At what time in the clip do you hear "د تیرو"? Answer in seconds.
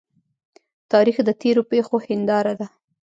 1.25-1.61